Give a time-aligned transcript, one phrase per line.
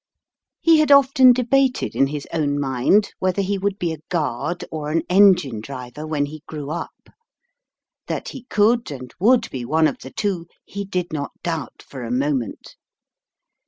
[0.61, 4.89] He had often debated in his own mind whether he would be a guard or
[4.89, 7.07] an engine driver when he grew up;
[8.07, 12.01] that he could and would be one of the two, he did not doubt for
[12.01, 12.77] a moment.